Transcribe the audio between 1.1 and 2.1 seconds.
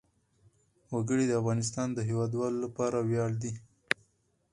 د افغانستان د